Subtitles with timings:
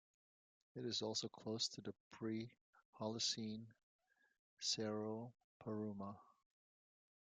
[0.73, 3.67] It is also close to the pre-Holocene
[4.59, 6.17] Cerro Paruma.